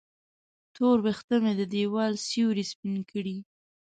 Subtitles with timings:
[0.75, 3.37] تور وېښته مې د دیوال سیورې سپین کړي